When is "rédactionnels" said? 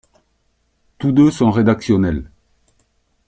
1.51-2.27